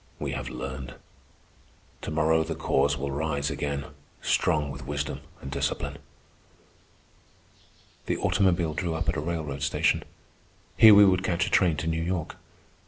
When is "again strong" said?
3.51-4.71